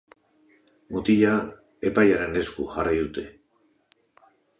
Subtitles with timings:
[0.95, 1.33] Mutila
[1.89, 3.27] epailearen esku jarri dute.